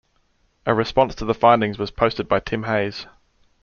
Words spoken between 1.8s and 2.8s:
posted by Tim